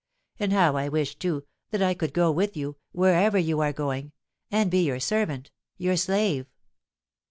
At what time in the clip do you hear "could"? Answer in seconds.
1.93-2.11